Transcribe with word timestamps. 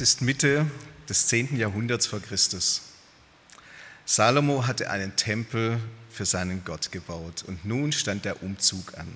Ist 0.00 0.22
Mitte 0.22 0.64
des 1.10 1.26
10. 1.26 1.58
Jahrhunderts 1.58 2.06
vor 2.06 2.20
Christus. 2.20 2.80
Salomo 4.06 4.66
hatte 4.66 4.88
einen 4.88 5.14
Tempel 5.14 5.78
für 6.10 6.24
seinen 6.24 6.64
Gott 6.64 6.90
gebaut 6.90 7.44
und 7.46 7.66
nun 7.66 7.92
stand 7.92 8.24
der 8.24 8.42
Umzug 8.42 8.96
an 8.96 9.08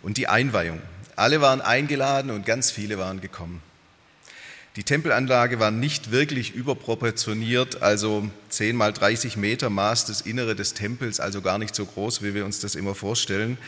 und 0.00 0.18
die 0.18 0.28
Einweihung. 0.28 0.80
Alle 1.16 1.40
waren 1.40 1.60
eingeladen 1.60 2.30
und 2.30 2.46
ganz 2.46 2.70
viele 2.70 2.96
waren 2.96 3.20
gekommen. 3.20 3.60
Die 4.76 4.84
Tempelanlage 4.84 5.58
war 5.58 5.72
nicht 5.72 6.12
wirklich 6.12 6.54
überproportioniert, 6.54 7.82
also 7.82 8.30
10 8.50 8.76
mal 8.76 8.92
30 8.92 9.36
Meter 9.36 9.68
maß 9.68 10.04
das 10.04 10.20
Innere 10.20 10.54
des 10.54 10.74
Tempels, 10.74 11.18
also 11.18 11.42
gar 11.42 11.58
nicht 11.58 11.74
so 11.74 11.86
groß, 11.86 12.22
wie 12.22 12.34
wir 12.34 12.44
uns 12.44 12.60
das 12.60 12.76
immer 12.76 12.94
vorstellen. 12.94 13.58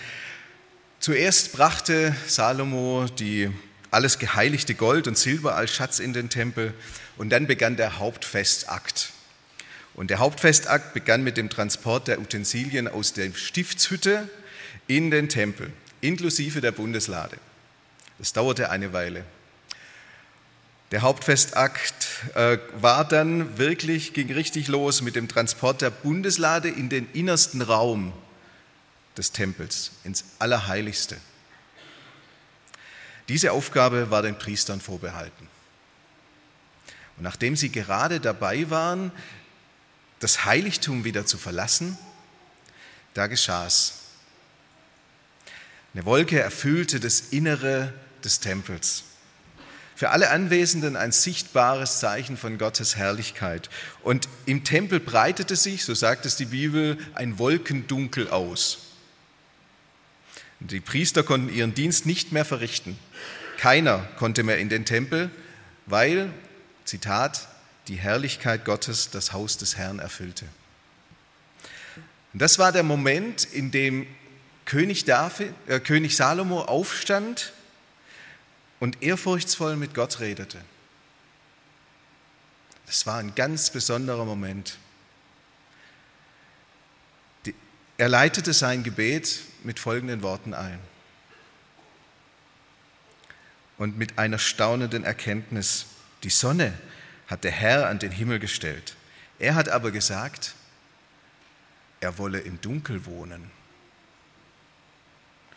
Zuerst 1.00 1.52
brachte 1.55 2.14
Salomo 2.28 3.06
die 3.19 3.50
alles 3.94 4.18
geheiligte 4.18 4.74
Gold 4.74 5.08
und 5.08 5.16
Silber 5.16 5.56
als 5.56 5.74
Schatz 5.74 5.98
in 5.98 6.12
den 6.12 6.28
Tempel. 6.28 6.74
Und 7.16 7.30
dann 7.30 7.46
begann 7.46 7.77
der 7.77 7.98
Hauptfestakt. 7.98 9.10
Und 9.94 10.10
der 10.10 10.19
Hauptfestakt 10.19 10.92
begann 10.92 11.22
mit 11.22 11.36
dem 11.36 11.48
Transport 11.48 12.08
der 12.08 12.20
Utensilien 12.20 12.88
aus 12.88 13.12
der 13.12 13.32
Stiftshütte 13.32 14.28
in 14.88 15.10
den 15.10 15.28
Tempel, 15.28 15.72
inklusive 16.00 16.60
der 16.60 16.72
Bundeslade. 16.72 17.36
Das 18.19 18.32
dauerte 18.32 18.70
eine 18.70 18.92
Weile. 18.92 19.24
Der 20.91 21.02
Hauptfestakt 21.02 22.08
äh, 22.34 22.58
war 22.80 23.06
dann 23.06 23.58
wirklich, 23.58 24.12
ging 24.12 24.32
richtig 24.32 24.69
los 24.69 25.00
mit 25.02 25.16
dem 25.16 25.28
Transport 25.28 25.82
der 25.82 25.91
Bundeslade 25.91 26.69
in 26.69 26.88
den 26.88 27.08
innersten 27.12 27.62
Raum 27.62 28.12
des 29.16 29.32
Tempels, 29.32 29.92
ins 30.04 30.24
Allerheiligste. 30.38 31.16
Diese 33.28 33.53
Aufgabe 33.53 34.11
war 34.11 34.22
den 34.22 34.39
Priestern 34.39 34.80
vorbehalten. 34.80 35.48
Und 37.17 37.22
nachdem 37.22 37.56
sie 37.56 37.70
gerade 37.70 38.20
dabei 38.20 38.69
waren, 38.70 39.12
das 40.20 40.44
Heiligtum 40.44 41.05
wieder 41.05 41.27
zu 41.27 41.39
verlassen, 41.39 41.98
da 43.14 43.27
geschah 43.27 43.66
es. 43.66 43.94
Eine 45.94 46.05
Wolke 46.05 46.41
erfüllte 46.41 46.98
das 46.98 47.20
Innere 47.20 47.92
des 48.25 48.41
Tempels. 48.41 49.05
Für 49.97 50.11
alle 50.11 50.31
Anwesenden 50.31 50.97
ein 50.97 51.12
sichtbares 51.12 52.00
Zeichen 52.00 52.36
von 52.36 52.59
Gottes 52.59 52.97
Herrlichkeit. 52.97 53.70
Und 54.03 54.28
im 54.44 54.64
Tempel 54.64 54.98
breitete 54.98 55.55
sich, 55.55 55.84
so 55.84 55.94
sagt 55.94 56.27
es 56.27 56.34
die 56.34 56.47
Bibel, 56.47 56.98
ein 57.14 57.38
Wolkendunkel 57.38 58.28
aus. 58.28 58.83
Die 60.70 60.80
Priester 60.80 61.22
konnten 61.22 61.54
ihren 61.54 61.74
Dienst 61.74 62.06
nicht 62.06 62.32
mehr 62.32 62.44
verrichten. 62.44 62.98
Keiner 63.58 63.98
konnte 64.16 64.42
mehr 64.42 64.58
in 64.58 64.68
den 64.68 64.84
Tempel, 64.84 65.30
weil, 65.86 66.32
Zitat, 66.84 67.48
die 67.88 67.96
Herrlichkeit 67.96 68.64
Gottes 68.64 69.10
das 69.10 69.32
Haus 69.32 69.58
des 69.58 69.76
Herrn 69.76 69.98
erfüllte. 69.98 70.46
Und 72.32 72.41
das 72.41 72.58
war 72.58 72.72
der 72.72 72.82
Moment, 72.82 73.44
in 73.44 73.70
dem 73.70 74.06
König, 74.64 75.04
David, 75.04 75.53
äh, 75.66 75.80
König 75.80 76.16
Salomo 76.16 76.62
aufstand 76.62 77.53
und 78.80 79.03
ehrfurchtsvoll 79.03 79.76
mit 79.76 79.94
Gott 79.94 80.20
redete. 80.20 80.58
Das 82.86 83.06
war 83.06 83.19
ein 83.19 83.34
ganz 83.34 83.70
besonderer 83.70 84.24
Moment. 84.24 84.78
Er 87.97 88.08
leitete 88.08 88.53
sein 88.53 88.82
Gebet 88.82 89.41
mit 89.64 89.78
folgenden 89.78 90.22
Worten 90.22 90.54
ein 90.54 90.78
und 93.78 93.98
mit 93.98 94.19
einer 94.19 94.38
staunenden 94.38 95.04
Erkenntnis, 95.04 95.86
die 96.22 96.30
Sonne 96.30 96.72
hat 97.26 97.44
der 97.44 97.50
Herr 97.50 97.88
an 97.88 97.98
den 97.98 98.12
Himmel 98.12 98.38
gestellt. 98.38 98.97
Er 99.38 99.54
hat 99.54 99.69
aber 99.69 99.91
gesagt, 99.91 100.54
er 102.00 102.19
wolle 102.19 102.41
im 102.41 102.60
Dunkel 102.60 103.06
wohnen. 103.06 103.50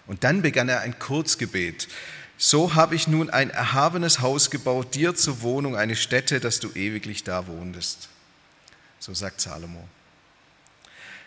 Und 0.08 0.24
dann 0.24 0.42
begann 0.42 0.70
er 0.70 0.82
ein 0.82 0.98
Kurzgebet. 0.98 1.90
So 2.38 2.76
habe 2.76 2.96
ich 2.96 3.08
nun 3.08 3.30
ein 3.30 3.50
erhabenes 3.50 4.22
Haus 4.22 4.50
gebaut, 4.50 4.96
dir 4.96 5.16
zur 5.16 5.42
Wohnung 5.42 5.76
eine 5.76 5.96
Stätte, 5.96 6.40
dass 6.40 6.60
du 6.60 6.72
ewiglich 6.72 7.24
da 7.24 7.48
wohnest. 7.48 8.10
So 9.00 9.14
sagt 9.14 9.42
Salomo. 9.42 9.88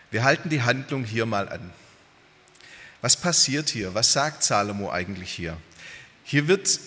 Wir 0.09 0.23
halten 0.23 0.49
die 0.49 0.63
Handlung 0.63 1.03
hier 1.03 1.25
mal 1.25 1.47
an. 1.47 1.71
Was 3.01 3.17
passiert 3.17 3.69
hier? 3.69 3.93
Was 3.95 4.13
sagt 4.13 4.43
Salomo 4.43 4.91
eigentlich 4.91 5.31
hier? 5.31 5.57
Hier 6.23 6.47
wird, 6.47 6.79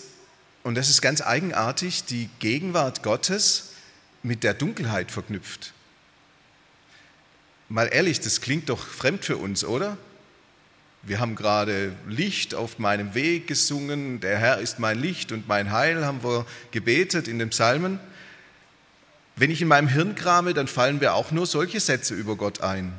und 0.63 0.75
das 0.75 0.89
ist 0.89 1.01
ganz 1.01 1.21
eigenartig, 1.21 2.05
die 2.05 2.29
Gegenwart 2.39 3.03
Gottes 3.03 3.71
mit 4.23 4.43
der 4.43 4.53
Dunkelheit 4.53 5.11
verknüpft. 5.11 5.73
Mal 7.67 7.89
ehrlich, 7.91 8.19
das 8.21 8.41
klingt 8.41 8.69
doch 8.69 8.87
fremd 8.87 9.25
für 9.25 9.37
uns, 9.37 9.65
oder? 9.65 9.97
Wir 11.01 11.19
haben 11.19 11.35
gerade 11.35 11.95
Licht 12.07 12.55
auf 12.55 12.79
meinem 12.79 13.13
Weg 13.13 13.47
gesungen, 13.47 14.19
der 14.21 14.39
Herr 14.39 14.59
ist 14.59 14.79
mein 14.79 14.97
Licht 14.97 15.31
und 15.31 15.47
mein 15.47 15.71
Heil, 15.71 16.05
haben 16.05 16.23
wir 16.23 16.47
gebetet 16.71 17.27
in 17.27 17.37
den 17.37 17.49
Psalmen. 17.49 17.99
Wenn 19.35 19.51
ich 19.51 19.61
in 19.61 19.67
meinem 19.67 19.87
Hirn 19.87 20.15
krame, 20.15 20.53
dann 20.53 20.67
fallen 20.67 20.97
mir 20.99 21.13
auch 21.13 21.31
nur 21.31 21.45
solche 21.45 21.79
Sätze 21.79 22.15
über 22.15 22.35
Gott 22.35 22.61
ein. 22.61 22.93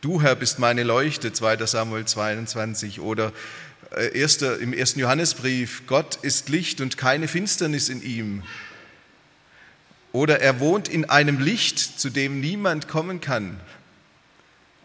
Du, 0.00 0.22
Herr, 0.22 0.36
bist 0.36 0.60
meine 0.60 0.84
Leuchte, 0.84 1.32
2 1.32 1.66
Samuel 1.66 2.04
22 2.04 3.00
oder 3.00 3.32
äh, 3.96 4.06
im 4.60 4.72
ersten 4.72 5.00
Johannesbrief, 5.00 5.88
Gott 5.88 6.16
ist 6.22 6.48
Licht 6.48 6.80
und 6.80 6.96
keine 6.96 7.26
Finsternis 7.26 7.88
in 7.88 8.02
ihm. 8.02 8.44
Oder 10.12 10.40
er 10.40 10.60
wohnt 10.60 10.86
in 10.86 11.10
einem 11.10 11.40
Licht, 11.40 11.78
zu 11.78 12.10
dem 12.10 12.40
niemand 12.40 12.86
kommen 12.86 13.20
kann. 13.20 13.58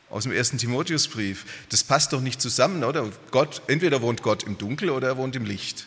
Aus 0.09 0.23
dem 0.23 0.31
ersten 0.31 0.57
Timotheusbrief. 0.57 1.45
Das 1.69 1.83
passt 1.83 2.11
doch 2.13 2.21
nicht 2.21 2.41
zusammen, 2.41 2.83
oder? 2.83 3.07
Gott, 3.29 3.61
entweder 3.67 4.01
wohnt 4.01 4.23
Gott 4.23 4.41
im 4.43 4.57
Dunkel 4.57 4.89
oder 4.89 5.09
er 5.09 5.17
wohnt 5.17 5.35
im 5.35 5.45
Licht. 5.45 5.85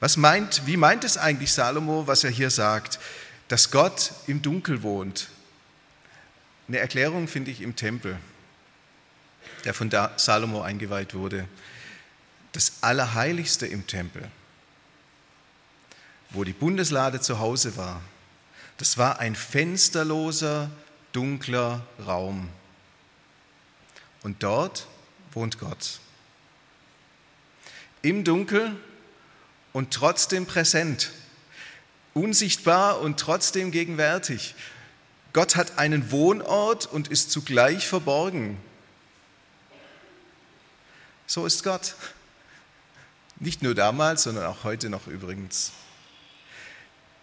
Was 0.00 0.16
meint, 0.16 0.62
wie 0.64 0.78
meint 0.78 1.04
es 1.04 1.18
eigentlich 1.18 1.52
Salomo, 1.52 2.06
was 2.06 2.24
er 2.24 2.30
hier 2.30 2.50
sagt, 2.50 2.98
dass 3.48 3.70
Gott 3.70 4.12
im 4.26 4.40
Dunkel 4.40 4.82
wohnt? 4.82 5.28
Eine 6.72 6.80
Erklärung 6.80 7.28
finde 7.28 7.50
ich 7.50 7.60
im 7.60 7.76
Tempel, 7.76 8.18
der 9.66 9.74
von 9.74 9.90
Salomo 10.16 10.62
eingeweiht 10.62 11.12
wurde. 11.12 11.46
Das 12.52 12.78
Allerheiligste 12.80 13.66
im 13.66 13.86
Tempel, 13.86 14.26
wo 16.30 16.44
die 16.44 16.54
Bundeslade 16.54 17.20
zu 17.20 17.38
Hause 17.40 17.76
war, 17.76 18.00
das 18.78 18.96
war 18.96 19.18
ein 19.18 19.36
fensterloser, 19.36 20.70
dunkler 21.12 21.86
Raum. 22.06 22.48
Und 24.22 24.42
dort 24.42 24.86
wohnt 25.32 25.58
Gott. 25.58 26.00
Im 28.00 28.24
Dunkel 28.24 28.74
und 29.74 29.92
trotzdem 29.92 30.46
präsent, 30.46 31.10
unsichtbar 32.14 33.02
und 33.02 33.20
trotzdem 33.20 33.72
gegenwärtig. 33.72 34.54
Gott 35.32 35.56
hat 35.56 35.78
einen 35.78 36.10
Wohnort 36.10 36.86
und 36.86 37.08
ist 37.08 37.30
zugleich 37.30 37.88
verborgen. 37.88 38.58
So 41.26 41.46
ist 41.46 41.64
Gott. 41.64 41.94
Nicht 43.38 43.62
nur 43.62 43.74
damals, 43.74 44.24
sondern 44.24 44.46
auch 44.46 44.64
heute 44.64 44.90
noch 44.90 45.06
übrigens. 45.06 45.72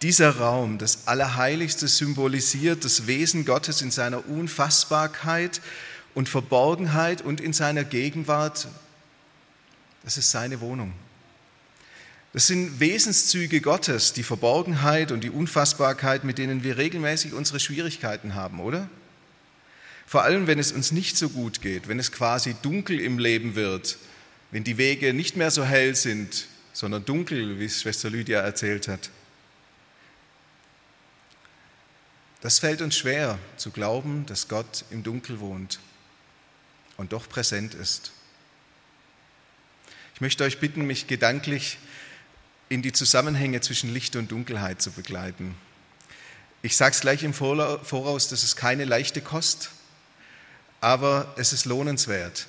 Dieser 0.02 0.38
Raum, 0.38 0.78
das 0.78 1.06
Allerheiligste, 1.06 1.86
symbolisiert 1.86 2.84
das 2.84 3.06
Wesen 3.06 3.44
Gottes 3.44 3.82
in 3.82 3.90
seiner 3.90 4.26
Unfassbarkeit 4.28 5.60
und 6.14 6.28
Verborgenheit 6.28 7.22
und 7.22 7.40
in 7.40 7.52
seiner 7.52 7.84
Gegenwart. 7.84 8.66
Das 10.02 10.16
ist 10.16 10.30
seine 10.30 10.60
Wohnung. 10.60 10.92
Das 12.32 12.46
sind 12.46 12.78
Wesenszüge 12.78 13.60
Gottes, 13.60 14.12
die 14.12 14.22
Verborgenheit 14.22 15.10
und 15.10 15.24
die 15.24 15.30
Unfassbarkeit, 15.30 16.22
mit 16.22 16.38
denen 16.38 16.62
wir 16.62 16.78
regelmäßig 16.78 17.32
unsere 17.32 17.58
Schwierigkeiten 17.58 18.34
haben, 18.34 18.60
oder? 18.60 18.88
Vor 20.06 20.22
allem, 20.22 20.46
wenn 20.46 20.58
es 20.58 20.70
uns 20.70 20.92
nicht 20.92 21.16
so 21.16 21.28
gut 21.28 21.60
geht, 21.60 21.88
wenn 21.88 21.98
es 21.98 22.12
quasi 22.12 22.54
dunkel 22.62 23.00
im 23.00 23.18
Leben 23.18 23.56
wird, 23.56 23.98
wenn 24.52 24.62
die 24.62 24.78
Wege 24.78 25.12
nicht 25.12 25.36
mehr 25.36 25.50
so 25.50 25.64
hell 25.64 25.96
sind, 25.96 26.46
sondern 26.72 27.04
dunkel, 27.04 27.58
wie 27.58 27.64
es 27.64 27.82
Schwester 27.82 28.10
Lydia 28.10 28.40
erzählt 28.40 28.86
hat. 28.86 29.10
Das 32.40 32.58
fällt 32.58 32.80
uns 32.80 32.96
schwer 32.96 33.38
zu 33.56 33.70
glauben, 33.70 34.24
dass 34.26 34.48
Gott 34.48 34.84
im 34.90 35.02
Dunkel 35.02 35.40
wohnt 35.40 35.78
und 36.96 37.12
doch 37.12 37.28
präsent 37.28 37.74
ist. 37.74 38.12
Ich 40.14 40.20
möchte 40.20 40.44
euch 40.44 40.58
bitten, 40.58 40.86
mich 40.86 41.06
gedanklich 41.06 41.78
in 42.70 42.80
die 42.82 42.92
Zusammenhänge 42.92 43.60
zwischen 43.60 43.92
Licht 43.92 44.16
und 44.16 44.30
Dunkelheit 44.30 44.80
zu 44.80 44.92
begleiten. 44.92 45.54
Ich 46.62 46.76
sage 46.76 46.94
es 46.94 47.00
gleich 47.00 47.24
im 47.24 47.34
Voraus, 47.34 48.28
das 48.28 48.44
ist 48.44 48.56
keine 48.56 48.84
leichte 48.84 49.20
Kost, 49.20 49.70
aber 50.80 51.34
es 51.36 51.52
ist 51.52 51.66
lohnenswert. 51.66 52.46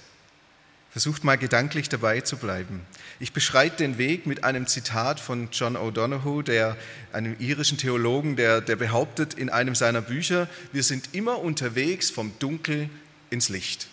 Versucht 0.92 1.24
mal 1.24 1.38
gedanklich 1.38 1.90
dabei 1.90 2.22
zu 2.22 2.38
bleiben. 2.38 2.86
Ich 3.20 3.34
beschreite 3.34 3.78
den 3.78 3.98
Weg 3.98 4.28
mit 4.28 4.44
einem 4.44 4.68
Zitat 4.68 5.20
von 5.20 5.50
John 5.52 5.76
O'Donoghue, 5.76 6.44
der, 6.44 6.78
einem 7.14 7.36
irischen 7.40 7.78
Theologen, 7.78 8.36
der, 8.36 8.62
der 8.62 8.76
behauptet 8.76 9.34
in 9.34 9.50
einem 9.50 9.74
seiner 9.74 10.02
Bücher, 10.02 10.48
wir 10.72 10.84
sind 10.84 11.14
immer 11.14 11.40
unterwegs 11.40 12.12
vom 12.12 12.38
Dunkel 12.40 12.90
ins 13.30 13.50
Licht. 13.50 13.88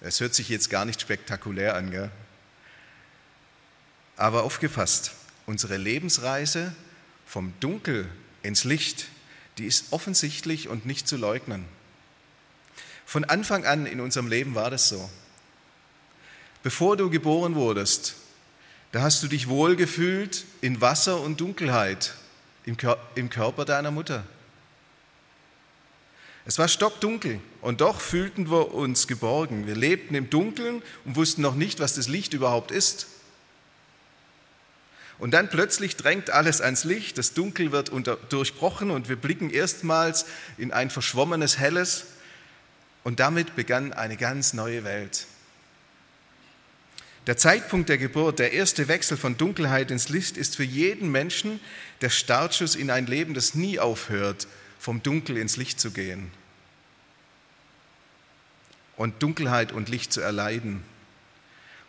Es 0.00 0.20
hört 0.20 0.34
sich 0.34 0.48
jetzt 0.48 0.70
gar 0.70 0.84
nicht 0.84 1.00
spektakulär 1.00 1.74
an, 1.74 1.90
gell? 1.90 2.10
Aber 4.16 4.42
aufgepasst, 4.42 5.12
unsere 5.46 5.76
Lebensreise 5.76 6.74
vom 7.26 7.52
Dunkel 7.60 8.08
ins 8.42 8.64
Licht, 8.64 9.06
die 9.58 9.66
ist 9.66 9.86
offensichtlich 9.92 10.68
und 10.68 10.86
nicht 10.86 11.08
zu 11.08 11.16
leugnen. 11.16 11.64
Von 13.06 13.24
Anfang 13.24 13.66
an 13.66 13.86
in 13.86 14.00
unserem 14.00 14.28
Leben 14.28 14.54
war 14.54 14.70
das 14.70 14.88
so. 14.88 15.10
Bevor 16.62 16.96
du 16.96 17.10
geboren 17.10 17.54
wurdest, 17.54 18.14
da 18.92 19.02
hast 19.02 19.22
du 19.22 19.28
dich 19.28 19.48
wohlgefühlt 19.48 20.44
in 20.60 20.80
Wasser 20.80 21.20
und 21.20 21.40
Dunkelheit 21.40 22.14
im 22.64 23.30
Körper 23.30 23.64
deiner 23.64 23.90
Mutter. 23.90 24.24
Es 26.44 26.58
war 26.58 26.68
stockdunkel 26.68 27.40
und 27.60 27.80
doch 27.80 28.00
fühlten 28.00 28.50
wir 28.50 28.74
uns 28.74 29.06
geborgen. 29.06 29.66
Wir 29.66 29.76
lebten 29.76 30.14
im 30.14 30.28
Dunkeln 30.28 30.82
und 31.04 31.16
wussten 31.16 31.42
noch 31.42 31.54
nicht, 31.54 31.80
was 31.80 31.94
das 31.94 32.08
Licht 32.08 32.34
überhaupt 32.34 32.70
ist. 32.70 33.06
Und 35.18 35.32
dann 35.32 35.48
plötzlich 35.48 35.96
drängt 35.96 36.30
alles 36.30 36.60
ans 36.60 36.84
Licht, 36.84 37.18
das 37.18 37.34
Dunkel 37.34 37.70
wird 37.70 37.90
unter, 37.90 38.16
durchbrochen 38.16 38.90
und 38.90 39.08
wir 39.08 39.16
blicken 39.16 39.50
erstmals 39.50 40.26
in 40.58 40.72
ein 40.72 40.90
verschwommenes 40.90 41.58
Helles 41.58 42.06
und 43.04 43.20
damit 43.20 43.54
begann 43.54 43.92
eine 43.92 44.16
ganz 44.16 44.52
neue 44.52 44.84
Welt. 44.84 45.26
Der 47.28 47.36
Zeitpunkt 47.36 47.88
der 47.88 47.98
Geburt, 47.98 48.40
der 48.40 48.52
erste 48.52 48.88
Wechsel 48.88 49.16
von 49.16 49.36
Dunkelheit 49.36 49.92
ins 49.92 50.08
Licht, 50.08 50.36
ist 50.36 50.56
für 50.56 50.64
jeden 50.64 51.12
Menschen 51.12 51.60
der 52.00 52.10
Startschuss 52.10 52.74
in 52.74 52.90
ein 52.90 53.06
Leben, 53.06 53.34
das 53.34 53.54
nie 53.54 53.78
aufhört, 53.78 54.48
vom 54.80 55.04
Dunkel 55.04 55.36
ins 55.36 55.56
Licht 55.56 55.78
zu 55.78 55.92
gehen 55.92 56.32
und 58.96 59.22
Dunkelheit 59.22 59.72
und 59.72 59.88
Licht 59.88 60.12
zu 60.12 60.20
erleiden. 60.20 60.82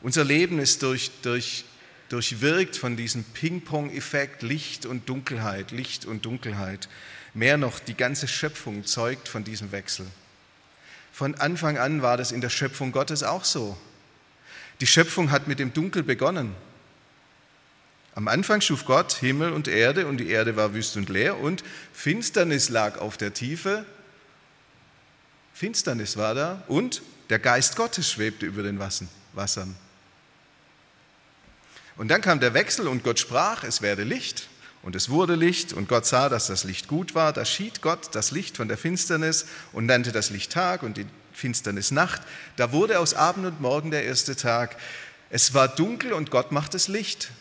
Unser 0.02 0.24
Leben 0.24 0.60
ist 0.60 0.82
durch, 0.84 1.12
durch, 1.22 1.64
durchwirkt 2.10 2.78
von 2.78 2.96
diesem 2.96 3.24
Ping-Pong-Effekt 3.24 4.44
Licht 4.44 4.86
und 4.86 5.10
Dunkelheit, 5.10 5.72
Licht 5.72 6.06
und 6.06 6.26
Dunkelheit. 6.26 6.90
Mehr 7.34 7.58
noch, 7.58 7.80
die 7.80 7.96
ganze 7.96 8.28
Schöpfung 8.28 8.86
zeugt 8.86 9.28
von 9.28 9.44
diesem 9.44 9.72
Wechsel. 9.72 10.06
Von 11.12 11.36
Anfang 11.36 11.78
an 11.78 12.02
war 12.02 12.18
das 12.18 12.32
in 12.32 12.42
der 12.42 12.50
Schöpfung 12.50 12.92
Gottes 12.92 13.24
auch 13.24 13.46
so. 13.46 13.78
Die 14.82 14.88
Schöpfung 14.88 15.32
hat 15.32 15.48
mit 15.48 15.60
dem 15.60 15.74
Dunkel 15.74 16.04
begonnen. 16.04 16.56
Am 18.16 18.28
Anfang 18.28 18.62
schuf 18.62 18.86
Gott 18.86 19.14
Himmel 19.14 19.52
und 19.52 19.68
Erde 19.68 20.06
und 20.06 20.18
die 20.18 20.30
Erde 20.30 20.56
war 20.56 20.74
wüst 20.74 20.98
und 20.98 21.10
leer 21.10 21.40
und 21.40 21.64
Finsternis 21.94 22.70
lag 22.70 23.00
auf 23.00 23.18
der 23.18 23.34
Tiefe. 23.34 23.86
Finsternis 25.54 26.18
war 26.18 26.36
da 26.36 26.64
und 26.68 27.02
der 27.30 27.40
Geist 27.40 27.76
Gottes 27.76 28.12
schwebte 28.12 28.46
über 28.46 28.62
den 28.62 28.78
Wassern. 28.80 29.76
Und 31.96 32.08
dann 32.10 32.22
kam 32.22 32.40
der 32.40 32.54
Wechsel 32.54 32.88
und 32.88 33.04
Gott 33.04 33.20
sprach, 33.20 33.64
es 33.64 33.82
werde 33.82 34.04
Licht. 34.04 34.50
Und 34.82 34.98
es 34.98 35.10
wurde 35.10 35.36
Licht 35.36 35.72
und 35.72 35.88
Gott 35.88 36.06
sah, 36.06 36.28
dass 36.28 36.48
das 36.48 36.66
Licht 36.66 36.90
gut 36.90 37.16
war. 37.16 37.32
Da 37.32 37.46
schied 37.46 37.82
Gott 37.82 38.14
das 38.14 38.32
Licht 38.32 38.58
von 38.58 38.68
der 38.68 38.78
Finsternis 38.78 39.46
und 39.72 39.86
nannte 39.86 40.12
das 40.12 40.30
Licht 40.30 40.52
Tag 40.52 40.84
und 40.84 40.98
die 40.98 41.06
Finsternis 41.32 41.92
Nacht. 41.92 42.22
Da 42.58 42.74
wurde 42.74 43.00
aus 43.00 43.14
Abend 43.14 43.46
und 43.46 43.62
Morgen 43.62 43.92
der 43.92 44.04
erste 44.04 44.36
Tag. 44.36 44.76
Es 45.30 45.54
war 45.54 45.70
dunkel 45.70 46.12
und 46.12 46.32
Gott 46.32 46.52
macht 46.52 46.76
es 46.76 46.90
Licht. 46.90 47.32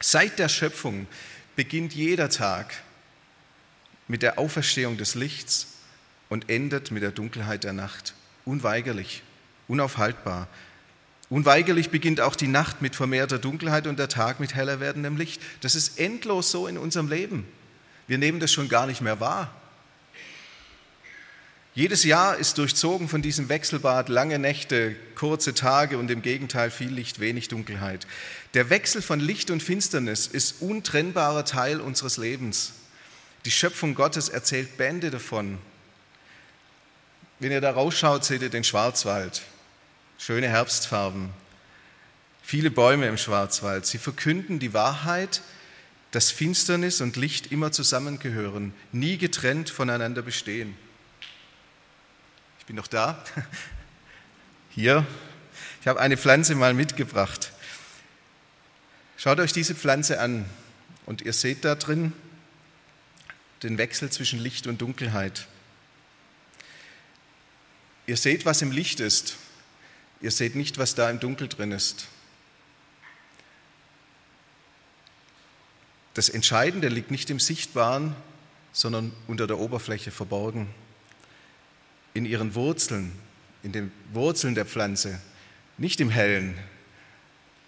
Seit 0.00 0.38
der 0.38 0.48
Schöpfung 0.48 1.06
beginnt 1.56 1.94
jeder 1.94 2.30
Tag 2.30 2.74
mit 4.06 4.22
der 4.22 4.38
Auferstehung 4.38 4.96
des 4.96 5.14
Lichts 5.14 5.74
und 6.28 6.48
endet 6.48 6.90
mit 6.90 7.02
der 7.02 7.10
Dunkelheit 7.10 7.64
der 7.64 7.74
Nacht. 7.74 8.14
Unweigerlich, 8.44 9.22
unaufhaltbar. 9.66 10.48
Unweigerlich 11.30 11.90
beginnt 11.90 12.20
auch 12.20 12.36
die 12.36 12.48
Nacht 12.48 12.80
mit 12.80 12.96
vermehrter 12.96 13.38
Dunkelheit 13.38 13.86
und 13.86 13.98
der 13.98 14.08
Tag 14.08 14.40
mit 14.40 14.54
heller 14.54 14.80
werdendem 14.80 15.16
Licht. 15.16 15.42
Das 15.60 15.74
ist 15.74 15.98
endlos 15.98 16.50
so 16.50 16.66
in 16.66 16.78
unserem 16.78 17.08
Leben. 17.08 17.46
Wir 18.06 18.16
nehmen 18.16 18.40
das 18.40 18.50
schon 18.50 18.68
gar 18.68 18.86
nicht 18.86 19.02
mehr 19.02 19.20
wahr. 19.20 19.54
Jedes 21.74 22.02
Jahr 22.02 22.36
ist 22.36 22.58
durchzogen 22.58 23.08
von 23.08 23.22
diesem 23.22 23.48
Wechselbad, 23.48 24.08
lange 24.08 24.38
Nächte, 24.38 24.96
kurze 25.14 25.54
Tage 25.54 25.98
und 25.98 26.10
im 26.10 26.22
Gegenteil 26.22 26.72
viel 26.72 26.88
Licht, 26.90 27.20
wenig 27.20 27.48
Dunkelheit. 27.48 28.06
Der 28.54 28.70
Wechsel 28.70 29.02
von 29.02 29.20
Licht 29.20 29.50
und 29.50 29.62
Finsternis 29.62 30.26
ist 30.26 30.60
untrennbarer 30.60 31.44
Teil 31.44 31.80
unseres 31.80 32.16
Lebens. 32.16 32.72
Die 33.44 33.52
Schöpfung 33.52 33.94
Gottes 33.94 34.28
erzählt 34.28 34.76
Bände 34.76 35.10
davon. 35.10 35.58
Wenn 37.38 37.52
ihr 37.52 37.60
da 37.60 37.70
rausschaut, 37.70 38.24
seht 38.24 38.42
ihr 38.42 38.50
den 38.50 38.64
Schwarzwald. 38.64 39.42
Schöne 40.18 40.48
Herbstfarben. 40.48 41.30
Viele 42.42 42.70
Bäume 42.70 43.06
im 43.06 43.16
Schwarzwald. 43.16 43.86
Sie 43.86 43.98
verkünden 43.98 44.58
die 44.58 44.74
Wahrheit, 44.74 45.42
dass 46.10 46.30
Finsternis 46.30 47.00
und 47.00 47.16
Licht 47.16 47.52
immer 47.52 47.72
zusammengehören, 47.72 48.74
nie 48.92 49.16
getrennt 49.16 49.70
voneinander 49.70 50.22
bestehen 50.22 50.76
bin 52.68 52.76
noch 52.76 52.86
da. 52.86 53.24
Hier. 54.70 55.06
Ich 55.80 55.88
habe 55.88 56.00
eine 56.00 56.18
Pflanze 56.18 56.54
mal 56.54 56.74
mitgebracht. 56.74 57.50
Schaut 59.16 59.40
euch 59.40 59.54
diese 59.54 59.74
Pflanze 59.74 60.20
an 60.20 60.44
und 61.06 61.22
ihr 61.22 61.32
seht 61.32 61.64
da 61.64 61.74
drin 61.76 62.12
den 63.62 63.78
Wechsel 63.78 64.10
zwischen 64.10 64.38
Licht 64.38 64.66
und 64.66 64.82
Dunkelheit. 64.82 65.46
Ihr 68.06 68.18
seht, 68.18 68.44
was 68.44 68.60
im 68.60 68.70
Licht 68.70 69.00
ist. 69.00 69.38
Ihr 70.20 70.30
seht 70.30 70.56
nicht, 70.56 70.78
was 70.78 70.94
da 70.94 71.08
im 71.10 71.20
Dunkel 71.20 71.48
drin 71.48 71.72
ist. 71.72 72.08
Das 76.14 76.28
Entscheidende 76.28 76.88
liegt 76.88 77.10
nicht 77.10 77.30
im 77.30 77.38
Sichtbaren, 77.38 78.16
sondern 78.72 79.12
unter 79.28 79.46
der 79.46 79.58
Oberfläche 79.58 80.10
verborgen 80.10 80.68
in 82.14 82.26
ihren 82.26 82.56
Wurzeln, 82.56 83.12
in 83.62 83.70
den 83.70 83.92
Wurzeln 84.12 84.56
der 84.56 84.66
Pflanze, 84.66 85.20
nicht 85.76 86.00
im 86.00 86.10
Hellen, 86.10 86.58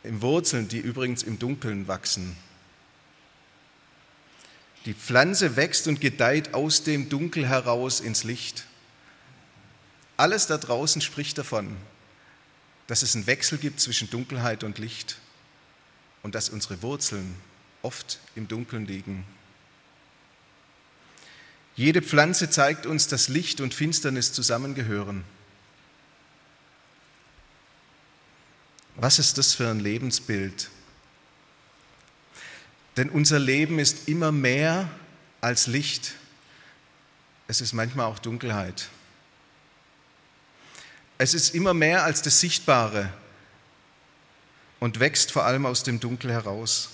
in 0.02 0.20
Wurzeln, 0.22 0.66
die 0.66 0.78
übrigens 0.78 1.22
im 1.22 1.38
Dunkeln 1.38 1.86
wachsen. 1.86 2.36
Die 4.86 4.94
Pflanze 4.94 5.56
wächst 5.56 5.86
und 5.86 6.00
gedeiht 6.00 6.54
aus 6.54 6.82
dem 6.82 7.08
Dunkel 7.08 7.46
heraus 7.46 8.00
ins 8.00 8.24
Licht. 8.24 8.64
Alles 10.16 10.46
da 10.48 10.58
draußen 10.58 11.00
spricht 11.00 11.38
davon, 11.38 11.76
dass 12.90 13.02
es 13.02 13.14
einen 13.14 13.28
Wechsel 13.28 13.56
gibt 13.56 13.78
zwischen 13.78 14.10
Dunkelheit 14.10 14.64
und 14.64 14.78
Licht 14.78 15.16
und 16.24 16.34
dass 16.34 16.48
unsere 16.48 16.82
Wurzeln 16.82 17.36
oft 17.82 18.18
im 18.34 18.48
Dunkeln 18.48 18.84
liegen. 18.84 19.24
Jede 21.76 22.02
Pflanze 22.02 22.50
zeigt 22.50 22.86
uns, 22.86 23.06
dass 23.06 23.28
Licht 23.28 23.60
und 23.60 23.74
Finsternis 23.74 24.32
zusammengehören. 24.32 25.22
Was 28.96 29.20
ist 29.20 29.38
das 29.38 29.54
für 29.54 29.68
ein 29.68 29.78
Lebensbild? 29.78 30.68
Denn 32.96 33.08
unser 33.08 33.38
Leben 33.38 33.78
ist 33.78 34.08
immer 34.08 34.32
mehr 34.32 34.90
als 35.40 35.68
Licht. 35.68 36.14
Es 37.46 37.60
ist 37.60 37.72
manchmal 37.72 38.06
auch 38.06 38.18
Dunkelheit. 38.18 38.88
Es 41.22 41.34
ist 41.34 41.54
immer 41.54 41.74
mehr 41.74 42.04
als 42.04 42.22
das 42.22 42.40
Sichtbare 42.40 43.12
und 44.78 45.00
wächst 45.00 45.32
vor 45.32 45.44
allem 45.44 45.66
aus 45.66 45.82
dem 45.82 46.00
Dunkel 46.00 46.32
heraus. 46.32 46.88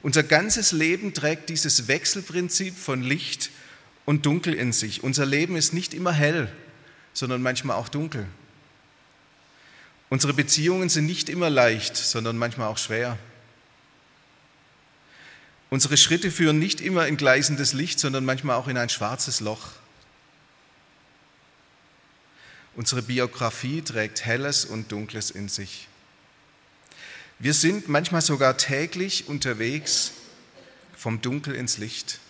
Unser 0.00 0.22
ganzes 0.22 0.70
Leben 0.70 1.12
trägt 1.12 1.48
dieses 1.48 1.88
Wechselprinzip 1.88 2.78
von 2.78 3.02
Licht 3.02 3.50
und 4.04 4.26
Dunkel 4.26 4.54
in 4.54 4.72
sich. 4.72 5.02
Unser 5.02 5.26
Leben 5.26 5.56
ist 5.56 5.74
nicht 5.74 5.92
immer 5.92 6.12
hell, 6.12 6.52
sondern 7.14 7.42
manchmal 7.42 7.76
auch 7.76 7.88
dunkel. 7.88 8.26
Unsere 10.08 10.34
Beziehungen 10.34 10.88
sind 10.88 11.06
nicht 11.06 11.28
immer 11.28 11.50
leicht, 11.50 11.96
sondern 11.96 12.38
manchmal 12.38 12.68
auch 12.68 12.78
schwer. 12.78 13.18
Unsere 15.70 15.96
Schritte 15.96 16.30
führen 16.30 16.60
nicht 16.60 16.80
immer 16.80 17.08
in 17.08 17.16
gleißendes 17.16 17.72
Licht, 17.72 17.98
sondern 17.98 18.24
manchmal 18.24 18.54
auch 18.54 18.68
in 18.68 18.78
ein 18.78 18.88
schwarzes 18.88 19.40
Loch. 19.40 19.70
Unsere 22.76 23.02
Biografie 23.02 23.82
trägt 23.82 24.24
Helles 24.24 24.64
und 24.64 24.90
Dunkles 24.90 25.30
in 25.30 25.48
sich. 25.48 25.88
Wir 27.38 27.54
sind 27.54 27.88
manchmal 27.88 28.20
sogar 28.20 28.56
täglich 28.56 29.28
unterwegs 29.28 30.12
vom 30.96 31.20
Dunkel 31.20 31.54
ins 31.54 31.78
Licht. 31.78 32.20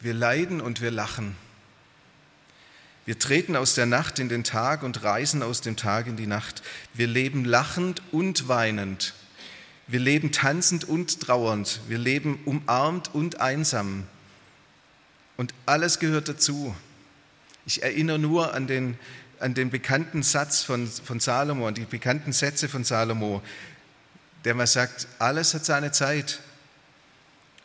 Wir 0.00 0.14
leiden 0.14 0.60
und 0.60 0.80
wir 0.80 0.90
lachen. 0.90 1.36
Wir 3.06 3.18
treten 3.18 3.56
aus 3.56 3.74
der 3.74 3.86
Nacht 3.86 4.18
in 4.18 4.28
den 4.28 4.44
Tag 4.44 4.82
und 4.82 5.02
reisen 5.02 5.42
aus 5.42 5.62
dem 5.62 5.76
Tag 5.76 6.06
in 6.06 6.16
die 6.16 6.26
Nacht. 6.26 6.62
Wir 6.92 7.06
leben 7.06 7.46
lachend 7.46 8.02
und 8.12 8.48
weinend. 8.48 9.14
Wir 9.86 10.00
leben 10.00 10.32
tanzend 10.32 10.84
und 10.84 11.20
trauernd. 11.20 11.80
Wir 11.88 11.96
leben 11.96 12.38
umarmt 12.44 13.14
und 13.14 13.40
einsam. 13.40 14.06
Und 15.38 15.54
alles 15.64 15.98
gehört 15.98 16.28
dazu. 16.28 16.74
Ich 17.68 17.82
erinnere 17.82 18.18
nur 18.18 18.54
an 18.54 18.66
den, 18.66 18.98
an 19.40 19.52
den 19.52 19.68
bekannten 19.68 20.22
Satz 20.22 20.62
von, 20.62 20.86
von 20.88 21.20
Salomo, 21.20 21.68
an 21.68 21.74
die 21.74 21.82
bekannten 21.82 22.32
Sätze 22.32 22.66
von 22.66 22.82
Salomo, 22.82 23.42
der 24.46 24.54
mal 24.54 24.66
sagt, 24.66 25.06
alles 25.18 25.52
hat 25.52 25.66
seine 25.66 25.92
Zeit. 25.92 26.40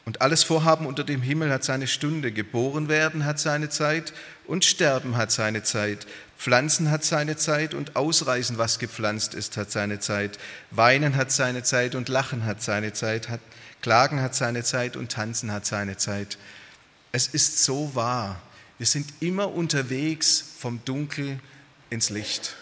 Und 0.04 0.20
alles 0.20 0.44
Vorhaben 0.44 0.88
unter 0.88 1.06
dem 1.06 1.22
Himmel 1.22 1.50
hat 1.50 1.64
seine 1.64 1.88
Stunde. 1.88 2.34
Geboren 2.34 2.90
werden 2.90 3.24
hat 3.24 3.40
seine 3.40 3.70
Zeit 3.70 4.12
und 4.46 4.66
sterben 4.66 5.16
hat 5.16 5.32
seine 5.32 5.64
Zeit. 5.64 6.06
Pflanzen 6.38 6.92
hat 6.92 7.06
seine 7.06 7.38
Zeit 7.38 7.74
und 7.74 7.96
ausreißen, 7.96 8.58
was 8.58 8.80
gepflanzt 8.80 9.34
ist, 9.34 9.56
hat 9.56 9.72
seine 9.72 10.00
Zeit. 10.00 10.38
Weinen 10.72 11.16
hat 11.16 11.32
seine 11.32 11.64
Zeit 11.64 11.96
und 11.96 12.10
Lachen 12.10 12.44
hat 12.44 12.62
seine 12.62 12.92
Zeit. 12.92 13.30
Klagen 13.82 14.22
hat 14.22 14.36
seine 14.36 14.64
Zeit 14.64 14.98
und 14.98 15.14
Tanzen 15.14 15.50
hat 15.50 15.66
seine 15.66 15.96
Zeit. 15.96 16.38
Es 17.14 17.28
ist 17.28 17.64
so 17.64 17.96
wahr. 17.96 18.42
Wir 18.78 18.88
sind 18.88 19.14
immer 19.20 19.52
unterwegs 19.52 20.44
vom 20.58 20.84
Dunkel 20.84 21.40
ins 21.90 22.10
Licht. 22.10 22.56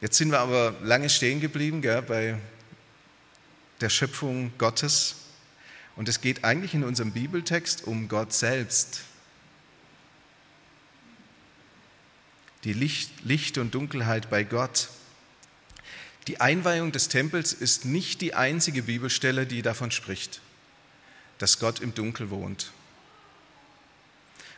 Jetzt 0.00 0.16
sind 0.16 0.30
wir 0.30 0.38
aber 0.38 0.76
lange 0.82 1.10
stehen 1.10 1.40
geblieben 1.40 1.82
gell, 1.82 2.02
bei 2.02 2.38
der 3.80 3.90
Schöpfung 3.90 4.52
Gottes. 4.56 5.16
Und 5.96 6.08
es 6.08 6.20
geht 6.20 6.44
eigentlich 6.44 6.74
in 6.74 6.84
unserem 6.84 7.10
Bibeltext 7.10 7.84
um 7.84 8.08
Gott 8.08 8.32
selbst. 8.32 9.00
Die 12.62 12.72
Licht, 12.72 13.10
Licht 13.24 13.58
und 13.58 13.74
Dunkelheit 13.74 14.30
bei 14.30 14.44
Gott. 14.44 14.88
Die 16.28 16.40
Einweihung 16.40 16.92
des 16.92 17.08
Tempels 17.08 17.52
ist 17.52 17.84
nicht 17.84 18.20
die 18.20 18.34
einzige 18.34 18.82
Bibelstelle, 18.82 19.46
die 19.46 19.62
davon 19.62 19.90
spricht, 19.90 20.40
dass 21.38 21.58
Gott 21.58 21.80
im 21.80 21.94
Dunkel 21.94 22.30
wohnt. 22.30 22.70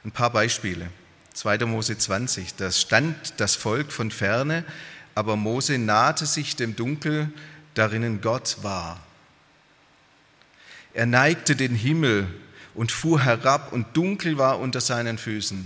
Ein 0.05 0.13
paar 0.13 0.31
Beispiele. 0.31 0.89
2. 1.35 1.59
Mose 1.67 1.97
20, 1.97 2.57
da 2.57 2.71
stand 2.71 3.35
das 3.39 3.55
Volk 3.55 3.93
von 3.93 4.11
ferne, 4.11 4.65
aber 5.15 5.37
Mose 5.37 5.79
nahte 5.79 6.27
sich 6.27 6.57
dem 6.57 6.77
Dunkel, 6.77 7.31
darinnen 7.75 8.21
Gott 8.21 8.59
war. 8.63 9.01
Er 10.93 11.07
neigte 11.07 11.55
den 11.55 11.75
Himmel 11.75 12.27
und 12.75 12.91
fuhr 12.91 13.23
herab 13.23 13.73
und 13.73 13.97
dunkel 13.97 14.39
war 14.39 14.59
unter 14.59 14.81
seinen 14.81 15.19
Füßen. 15.19 15.65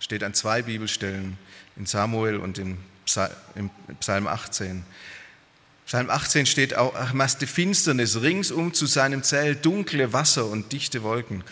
Steht 0.00 0.24
an 0.24 0.34
zwei 0.34 0.62
Bibelstellen, 0.62 1.36
in 1.76 1.86
Samuel 1.86 2.36
und 2.36 2.58
in 2.58 2.78
Psalm 3.04 4.26
18. 4.26 4.84
Psalm 5.86 6.10
18 6.10 6.46
steht 6.46 6.74
auch, 6.74 6.94
ach, 6.94 7.12
machte 7.12 7.46
Finsternis 7.46 8.22
ringsum 8.22 8.72
zu 8.72 8.86
seinem 8.86 9.22
Zelt, 9.22 9.64
dunkle 9.64 10.12
Wasser 10.12 10.46
und 10.46 10.72
dichte 10.72 11.02
Wolken. 11.02 11.44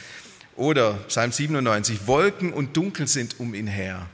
Oder 0.61 0.93
Psalm 1.09 1.33
97, 1.33 2.07
Wolken 2.07 2.52
und 2.52 2.76
Dunkel 2.76 3.09
sind 3.09 3.40
um 3.40 3.55
ihn 3.55 3.67
her. 3.67 4.07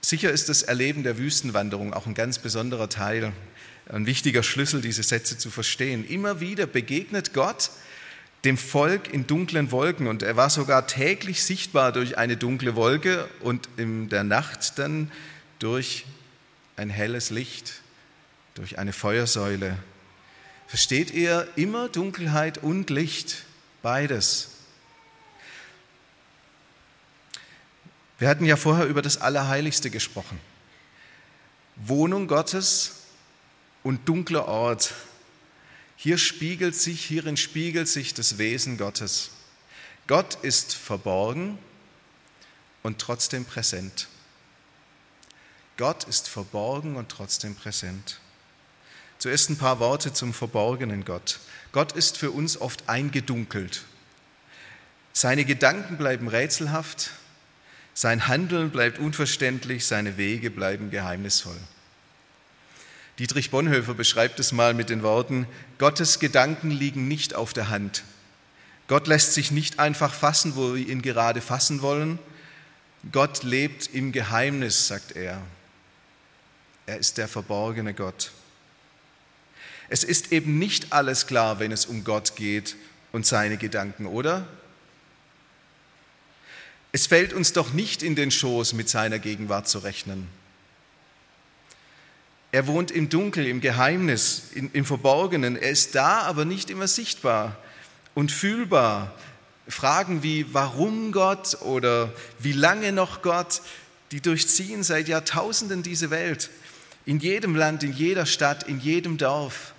Sicher 0.00 0.32
ist 0.32 0.48
das 0.48 0.62
Erleben 0.62 1.04
der 1.04 1.18
Wüstenwanderung 1.18 1.94
auch 1.94 2.04
ein 2.04 2.14
ganz 2.14 2.40
besonderer 2.40 2.88
Teil 2.88 3.32
ein 3.88 4.06
wichtiger 4.06 4.42
Schlüssel, 4.42 4.80
diese 4.80 5.04
Sätze 5.04 5.38
zu 5.38 5.50
verstehen. 5.50 6.04
Immer 6.04 6.40
wieder 6.40 6.66
begegnet 6.66 7.32
Gott 7.32 7.70
dem 8.42 8.58
Volk 8.58 9.14
in 9.14 9.28
dunklen 9.28 9.70
Wolken 9.70 10.08
und 10.08 10.24
er 10.24 10.34
war 10.34 10.50
sogar 10.50 10.88
täglich 10.88 11.44
sichtbar 11.44 11.92
durch 11.92 12.18
eine 12.18 12.36
dunkle 12.36 12.74
Wolke 12.74 13.28
und 13.38 13.68
in 13.76 14.08
der 14.08 14.24
Nacht 14.24 14.80
dann 14.80 15.12
durch 15.60 16.06
ein 16.74 16.90
helles 16.90 17.30
Licht, 17.30 17.82
durch 18.56 18.80
eine 18.80 18.92
Feuersäule. 18.92 19.76
Versteht 20.66 21.12
ihr 21.12 21.46
immer 21.54 21.88
Dunkelheit 21.88 22.58
und 22.58 22.90
Licht, 22.90 23.44
beides? 23.82 24.48
Wir 28.18 28.28
hatten 28.28 28.44
ja 28.44 28.56
vorher 28.56 28.86
über 28.86 29.02
das 29.02 29.18
Allerheiligste 29.20 29.90
gesprochen. 29.90 30.40
Wohnung 31.76 32.26
Gottes 32.26 33.02
und 33.84 34.08
dunkler 34.08 34.46
Ort. 34.46 34.92
Hier 35.96 36.18
spiegelt 36.18 36.74
sich, 36.74 37.04
hierin 37.04 37.36
spiegelt 37.36 37.88
sich 37.88 38.14
das 38.14 38.38
Wesen 38.38 38.76
Gottes. 38.76 39.30
Gott 40.06 40.36
ist 40.42 40.74
verborgen 40.74 41.58
und 42.82 42.98
trotzdem 42.98 43.44
präsent. 43.44 44.08
Gott 45.76 46.04
ist 46.04 46.28
verborgen 46.28 46.96
und 46.96 47.08
trotzdem 47.08 47.54
präsent. 47.54 48.20
Zuerst 49.18 49.50
ein 49.50 49.58
paar 49.58 49.80
Worte 49.80 50.12
zum 50.12 50.32
verborgenen 50.32 51.04
Gott. 51.04 51.40
Gott 51.72 51.92
ist 51.92 52.18
für 52.18 52.30
uns 52.30 52.60
oft 52.60 52.88
eingedunkelt. 52.88 53.82
Seine 55.12 55.44
Gedanken 55.44 55.96
bleiben 55.96 56.28
rätselhaft, 56.28 57.10
sein 57.94 58.28
Handeln 58.28 58.70
bleibt 58.70 59.00
unverständlich, 59.00 59.84
seine 59.84 60.16
Wege 60.16 60.50
bleiben 60.50 60.90
geheimnisvoll. 60.90 61.56
Dietrich 63.18 63.50
Bonhoeffer 63.50 63.94
beschreibt 63.94 64.38
es 64.38 64.52
mal 64.52 64.74
mit 64.74 64.90
den 64.90 65.02
Worten, 65.02 65.48
Gottes 65.78 66.20
Gedanken 66.20 66.70
liegen 66.70 67.08
nicht 67.08 67.34
auf 67.34 67.52
der 67.52 67.68
Hand. 67.68 68.04
Gott 68.86 69.08
lässt 69.08 69.34
sich 69.34 69.50
nicht 69.50 69.80
einfach 69.80 70.14
fassen, 70.14 70.54
wo 70.54 70.76
wir 70.76 70.88
ihn 70.88 71.02
gerade 71.02 71.40
fassen 71.40 71.82
wollen. 71.82 72.20
Gott 73.10 73.42
lebt 73.42 73.92
im 73.92 74.12
Geheimnis, 74.12 74.86
sagt 74.86 75.16
er. 75.16 75.42
Er 76.86 76.98
ist 76.98 77.18
der 77.18 77.26
verborgene 77.26 77.92
Gott. 77.92 78.30
Es 79.88 80.04
ist 80.04 80.32
eben 80.32 80.58
nicht 80.58 80.92
alles 80.92 81.26
klar, 81.26 81.58
wenn 81.58 81.72
es 81.72 81.86
um 81.86 82.04
Gott 82.04 82.36
geht 82.36 82.76
und 83.12 83.26
seine 83.26 83.56
Gedanken, 83.56 84.06
oder? 84.06 84.46
Es 86.92 87.06
fällt 87.06 87.32
uns 87.32 87.52
doch 87.52 87.72
nicht 87.72 88.02
in 88.02 88.14
den 88.14 88.30
Schoß, 88.30 88.72
mit 88.72 88.88
seiner 88.88 89.18
Gegenwart 89.18 89.68
zu 89.68 89.78
rechnen. 89.78 90.26
Er 92.50 92.66
wohnt 92.66 92.90
im 92.90 93.10
Dunkel, 93.10 93.46
im 93.46 93.60
Geheimnis, 93.60 94.44
im 94.54 94.84
Verborgenen. 94.84 95.56
Er 95.56 95.70
ist 95.70 95.94
da, 95.94 96.22
aber 96.22 96.46
nicht 96.46 96.70
immer 96.70 96.88
sichtbar 96.88 97.58
und 98.14 98.32
fühlbar. 98.32 99.14
Fragen 99.68 100.22
wie 100.22 100.46
warum 100.54 101.12
Gott 101.12 101.60
oder 101.60 102.10
wie 102.38 102.52
lange 102.52 102.90
noch 102.90 103.20
Gott, 103.20 103.60
die 104.12 104.22
durchziehen 104.22 104.82
seit 104.82 105.08
Jahrtausenden 105.08 105.82
diese 105.82 106.08
Welt. 106.08 106.48
In 107.04 107.18
jedem 107.20 107.54
Land, 107.54 107.82
in 107.82 107.92
jeder 107.92 108.24
Stadt, 108.24 108.62
in 108.66 108.80
jedem 108.80 109.18
Dorf. 109.18 109.74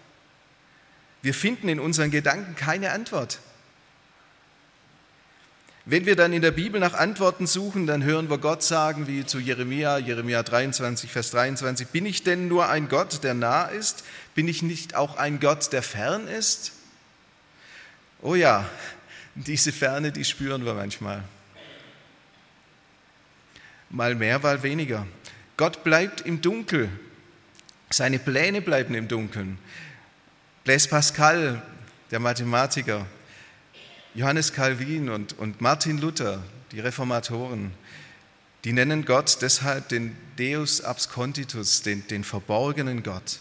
Wir 1.22 1.34
finden 1.34 1.70
in 1.70 1.80
unseren 1.80 2.12
Gedanken 2.12 2.56
keine 2.56 2.92
Antwort. 2.92 3.40
Wenn 5.86 6.06
wir 6.06 6.16
dann 6.16 6.34
in 6.34 6.42
der 6.42 6.52
Bibel 6.52 6.80
nach 6.80 6.94
Antworten 6.94 7.48
suchen, 7.48 7.88
dann 7.88 8.04
hören 8.04 8.30
wir 8.30 8.38
Gott 8.38 8.62
sagen, 8.62 9.08
wie 9.08 9.26
zu 9.26 9.40
Jeremia, 9.40 9.98
Jeremia 9.98 10.44
23, 10.44 11.12
Vers 11.12 11.32
23, 11.32 11.88
bin 11.88 12.06
ich 12.06 12.24
denn 12.24 12.48
nur 12.48 12.70
ein 12.70 12.90
Gott, 12.90 13.24
der 13.24 13.34
nah 13.34 13.66
ist? 13.66 14.04
Bin 14.36 14.48
ich 14.48 14.62
nicht 14.62 14.96
auch 14.96 15.18
ein 15.18 15.40
Gott, 15.40 15.74
der 15.74 15.82
fern 15.82 16.28
ist? 16.28 16.74
Oh 18.22 18.36
ja, 18.36 18.70
diese 19.34 19.72
Ferne, 19.72 20.12
die 20.12 20.26
spüren 20.26 20.64
wir 20.64 20.76
manchmal. 20.76 21.24
Mal 23.90 24.14
mehr, 24.14 24.38
mal 24.38 24.62
weniger. 24.62 25.08
Gott 25.58 25.84
bleibt 25.84 26.22
im 26.22 26.42
Dunkel. 26.42 26.90
Seine 27.90 28.20
Pläne 28.20 28.62
bleiben 28.62 28.94
im 28.94 29.08
Dunkeln. 29.08 29.58
Blaise 30.70 30.88
Pascal, 30.88 31.64
der 32.12 32.20
Mathematiker, 32.20 33.08
Johannes 34.14 34.54
Calvin 34.54 35.10
und, 35.10 35.36
und 35.40 35.62
Martin 35.62 35.98
Luther, 35.98 36.44
die 36.72 36.80
Reformatoren, 36.80 37.72
die 38.64 38.74
nennen 38.74 39.04
Gott 39.04 39.40
deshalb 39.42 39.90
den 39.90 40.16
Deus 40.38 40.82
absconditus, 40.82 41.82
den, 41.82 42.06
den 42.10 42.24
verborgenen 42.24 43.02
Gott. 43.02 43.40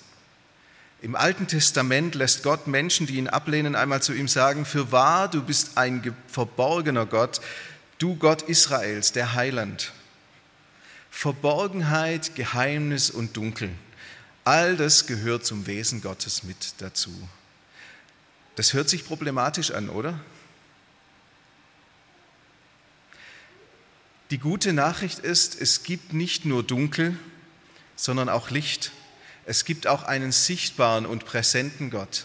Im 1.02 1.14
Alten 1.14 1.47
Testament 1.47 2.14
lässt 2.14 2.44
Gott 2.44 2.66
Menschen, 2.66 3.06
die 3.06 3.16
ihn 3.16 3.28
ablehnen, 3.28 3.75
einmal 3.75 4.00
zu 4.00 4.14
ihm 4.14 4.26
sagen, 4.26 4.64
für 4.64 4.90
wahr, 4.90 5.28
du 5.28 5.42
bist 5.42 5.76
ein 5.76 6.16
verborgener 6.28 7.04
Gott, 7.04 7.42
du 7.99 8.16
Gott 8.16 8.40
Israels, 8.40 9.12
der 9.12 9.35
Heiland. 9.35 9.92
Verborgenheit, 11.11 12.35
Geheimnis 12.37 13.11
und 13.11 13.37
Dunkel. 13.37 13.68
All 14.49 14.78
das 14.78 15.07
gehört 15.07 15.45
zum 15.45 15.67
Wesen 15.67 16.00
Gottes 16.00 16.43
mit 16.43 16.73
dazu. 16.78 17.12
Das 18.57 18.73
hört 18.73 18.88
sich 18.88 19.05
problematisch 19.05 19.73
an, 19.73 19.90
oder? 19.90 20.19
Die 24.31 24.38
gute 24.38 24.73
Nachricht 24.73 25.19
ist, 25.19 25.61
es 25.61 25.83
gibt 25.83 26.14
nicht 26.14 26.47
nur 26.47 26.62
Dunkel, 26.62 27.19
sondern 27.95 28.31
auch 28.31 28.49
Licht. 28.49 28.93
Es 29.45 29.67
gibt 29.67 29.87
auch 29.87 30.05
einen 30.05 30.33
sichtbaren 30.33 31.05
und 31.05 31.26
präsenten 31.26 31.90
Gott. 31.90 32.25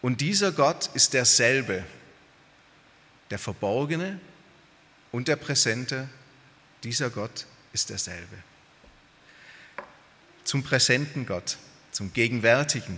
Und 0.00 0.20
dieser 0.20 0.52
Gott 0.52 0.88
ist 0.94 1.14
derselbe, 1.14 1.82
der 3.30 3.40
Verborgene 3.40 4.20
und 5.10 5.26
der 5.26 5.34
Präsente, 5.34 6.08
dieser 6.84 7.10
Gott 7.10 7.46
ist 7.72 7.90
derselbe. 7.90 8.36
Zum 10.48 10.62
präsenten 10.62 11.26
Gott, 11.26 11.58
zum 11.92 12.14
gegenwärtigen. 12.14 12.96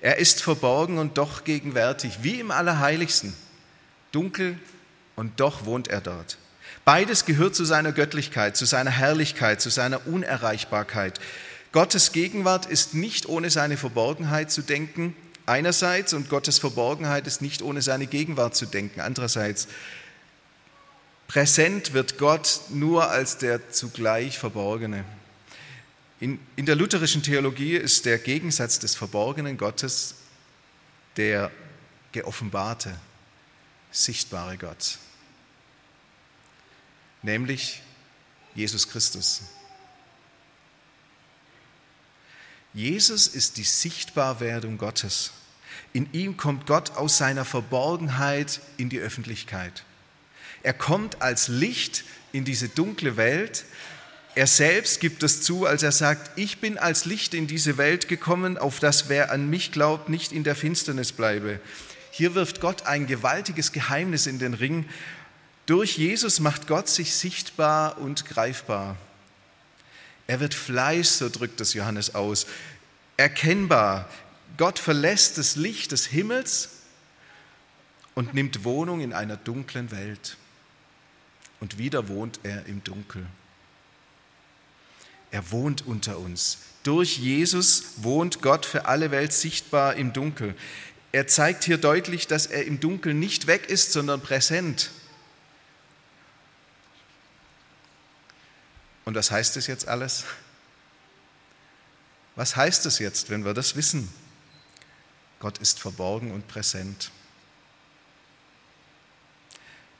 Er 0.00 0.18
ist 0.18 0.42
verborgen 0.42 0.98
und 0.98 1.16
doch 1.16 1.44
gegenwärtig, 1.44 2.24
wie 2.24 2.40
im 2.40 2.50
Allerheiligsten. 2.50 3.34
Dunkel 4.10 4.58
und 5.14 5.38
doch 5.38 5.64
wohnt 5.64 5.86
er 5.86 6.00
dort. 6.00 6.38
Beides 6.84 7.24
gehört 7.24 7.54
zu 7.54 7.64
seiner 7.64 7.92
Göttlichkeit, 7.92 8.56
zu 8.56 8.64
seiner 8.64 8.90
Herrlichkeit, 8.90 9.60
zu 9.60 9.70
seiner 9.70 10.08
Unerreichbarkeit. 10.08 11.20
Gottes 11.70 12.10
Gegenwart 12.10 12.66
ist 12.66 12.94
nicht 12.94 13.26
ohne 13.26 13.50
seine 13.50 13.76
Verborgenheit 13.76 14.50
zu 14.50 14.62
denken, 14.62 15.14
einerseits, 15.46 16.12
und 16.14 16.30
Gottes 16.30 16.58
Verborgenheit 16.58 17.28
ist 17.28 17.42
nicht 17.42 17.62
ohne 17.62 17.80
seine 17.80 18.08
Gegenwart 18.08 18.56
zu 18.56 18.66
denken, 18.66 19.02
andererseits. 19.02 19.68
Präsent 21.28 21.92
wird 21.92 22.18
Gott 22.18 22.62
nur 22.70 23.08
als 23.08 23.38
der 23.38 23.70
zugleich 23.70 24.36
Verborgene. 24.36 25.04
In, 26.22 26.38
in 26.54 26.66
der 26.66 26.76
lutherischen 26.76 27.22
Theologie 27.22 27.74
ist 27.74 28.06
der 28.06 28.18
Gegensatz 28.18 28.78
des 28.78 28.94
verborgenen 28.94 29.58
Gottes 29.58 30.14
der 31.16 31.50
geoffenbarte, 32.12 32.96
sichtbare 33.90 34.56
Gott 34.56 34.98
nämlich 37.22 37.80
Jesus 38.54 38.88
Christus. 38.88 39.42
Jesus 42.74 43.26
ist 43.26 43.56
die 43.56 43.64
Sichtbarwerdung 43.64 44.78
Gottes. 44.78 45.32
In 45.92 46.12
ihm 46.12 46.36
kommt 46.36 46.66
Gott 46.66 46.92
aus 46.92 47.18
seiner 47.18 47.44
Verborgenheit 47.44 48.60
in 48.76 48.88
die 48.88 48.98
Öffentlichkeit. 48.98 49.84
Er 50.62 50.72
kommt 50.72 51.20
als 51.22 51.48
Licht 51.48 52.04
in 52.32 52.44
diese 52.44 52.68
dunkle 52.68 53.16
Welt. 53.16 53.64
Er 54.34 54.46
selbst 54.46 55.00
gibt 55.00 55.22
es 55.22 55.42
zu, 55.42 55.66
als 55.66 55.82
er 55.82 55.92
sagt, 55.92 56.38
ich 56.38 56.58
bin 56.58 56.78
als 56.78 57.04
Licht 57.04 57.34
in 57.34 57.46
diese 57.46 57.76
Welt 57.76 58.08
gekommen, 58.08 58.56
auf 58.56 58.80
das 58.80 59.08
wer 59.08 59.30
an 59.30 59.50
mich 59.50 59.72
glaubt, 59.72 60.08
nicht 60.08 60.32
in 60.32 60.42
der 60.44 60.56
Finsternis 60.56 61.12
bleibe. 61.12 61.60
Hier 62.10 62.34
wirft 62.34 62.60
Gott 62.60 62.86
ein 62.86 63.06
gewaltiges 63.06 63.72
Geheimnis 63.72 64.26
in 64.26 64.38
den 64.38 64.54
Ring 64.54 64.86
durch 65.66 65.96
Jesus 65.96 66.40
macht 66.40 66.66
Gott 66.66 66.88
sich 66.88 67.14
sichtbar 67.14 67.98
und 67.98 68.26
greifbar. 68.26 68.96
Er 70.26 70.40
wird 70.40 70.54
Fleisch, 70.54 71.08
so 71.08 71.28
drückt 71.28 71.60
es 71.60 71.74
Johannes 71.74 72.14
aus, 72.14 72.46
erkennbar. 73.16 74.08
Gott 74.56 74.78
verlässt 74.78 75.38
das 75.38 75.56
Licht 75.56 75.92
des 75.92 76.06
Himmels 76.06 76.70
und 78.14 78.34
nimmt 78.34 78.64
Wohnung 78.64 79.00
in 79.00 79.12
einer 79.12 79.36
dunklen 79.36 79.90
Welt. 79.92 80.36
Und 81.60 81.78
wieder 81.78 82.08
wohnt 82.08 82.40
er 82.42 82.66
im 82.66 82.82
Dunkel. 82.82 83.24
Er 85.32 85.50
wohnt 85.50 85.84
unter 85.86 86.18
uns. 86.18 86.58
Durch 86.84 87.18
Jesus 87.18 87.84
wohnt 87.96 88.42
Gott 88.42 88.66
für 88.66 88.84
alle 88.84 89.10
Welt 89.10 89.32
sichtbar 89.32 89.94
im 89.94 90.12
Dunkel. 90.12 90.54
Er 91.10 91.26
zeigt 91.26 91.64
hier 91.64 91.78
deutlich, 91.78 92.26
dass 92.26 92.46
er 92.46 92.64
im 92.66 92.80
Dunkel 92.80 93.14
nicht 93.14 93.46
weg 93.46 93.68
ist, 93.68 93.92
sondern 93.92 94.20
präsent. 94.20 94.90
Und 99.04 99.14
was 99.14 99.30
heißt 99.30 99.56
das 99.56 99.66
jetzt 99.66 99.88
alles? 99.88 100.24
Was 102.36 102.54
heißt 102.54 102.84
es 102.86 102.98
jetzt, 102.98 103.30
wenn 103.30 103.44
wir 103.44 103.54
das 103.54 103.74
wissen? 103.74 104.12
Gott 105.38 105.58
ist 105.58 105.80
verborgen 105.80 106.30
und 106.30 106.46
präsent. 106.46 107.10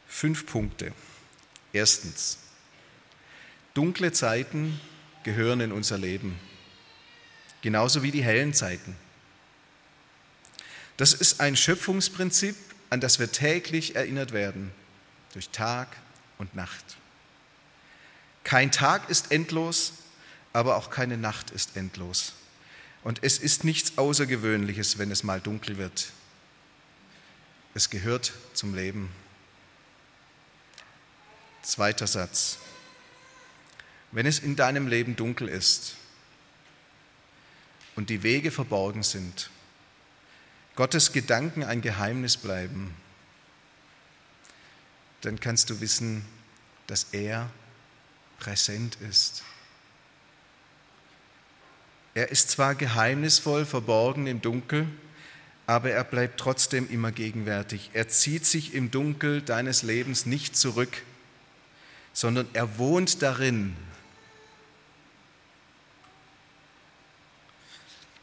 Fünf 0.07 0.45
Punkte. 0.47 0.93
Erstens, 1.73 2.39
dunkle 3.75 4.13
Zeiten 4.13 4.79
gehören 5.23 5.61
in 5.61 5.73
unser 5.73 5.99
Leben, 5.99 6.39
genauso 7.61 8.03
wie 8.03 8.11
die 8.11 8.25
hellen 8.25 8.55
Zeiten. 8.55 8.97
Das 10.97 11.13
ist 11.13 11.41
ein 11.41 11.57
Schöpfungsprinzip, 11.57 12.57
an 12.91 13.01
das 13.01 13.19
wir 13.19 13.33
täglich 13.33 13.97
erinnert 13.97 14.33
werden, 14.33 14.73
durch 15.33 15.49
Tag 15.49 15.89
und 16.39 16.55
Nacht. 16.55 16.97
Kein 18.45 18.71
Tag 18.71 19.09
ist 19.09 19.31
endlos, 19.33 19.95
aber 20.53 20.77
auch 20.77 20.91
keine 20.91 21.17
Nacht 21.17 21.51
ist 21.51 21.77
endlos. 21.77 22.35
Und 23.03 23.23
es 23.23 23.39
ist 23.39 23.65
nichts 23.65 23.99
Außergewöhnliches, 23.99 24.99
wenn 24.99 25.11
es 25.11 25.23
mal 25.23 25.41
dunkel 25.41 25.79
wird. 25.79 26.13
Es 27.75 27.91
gehört 27.91 28.33
zum 28.53 28.75
Leben. 28.75 29.11
Zweiter 31.63 32.07
Satz. 32.07 32.59
Wenn 34.13 34.27
es 34.27 34.39
in 34.39 34.57
deinem 34.57 34.87
Leben 34.87 35.17
dunkel 35.17 35.49
ist 35.49 35.97
und 37.97 38.11
die 38.11 38.23
Wege 38.23 38.51
verborgen 38.51 39.03
sind, 39.03 39.51
Gottes 40.77 41.13
Gedanken 41.13 41.65
ein 41.65 41.81
Geheimnis 41.81 42.37
bleiben, 42.37 42.95
dann 45.23 45.41
kannst 45.41 45.71
du 45.71 45.81
wissen, 45.81 46.25
dass 46.87 47.09
er 47.13 47.51
präsent 48.39 48.97
ist. 48.97 49.43
Er 52.15 52.31
ist 52.31 52.51
zwar 52.51 52.75
geheimnisvoll 52.75 53.65
verborgen 53.65 54.27
im 54.27 54.43
Dunkel, 54.43 54.87
aber 55.67 55.91
er 55.91 56.05
bleibt 56.05 56.39
trotzdem 56.39 56.91
immer 56.91 57.13
gegenwärtig. 57.13 57.91
Er 57.95 58.09
zieht 58.09 58.45
sich 58.45 58.75
im 58.75 58.91
Dunkel 58.91 59.41
deines 59.41 59.83
Lebens 59.83 60.27
nicht 60.27 60.57
zurück, 60.57 61.03
sondern 62.13 62.49
er 62.53 62.79
wohnt 62.79 63.23
darin. 63.23 63.75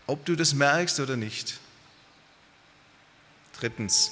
Ob 0.09 0.25
du 0.25 0.35
das 0.35 0.55
merkst 0.55 0.99
oder 1.01 1.15
nicht. 1.15 1.59
Drittens, 3.59 4.11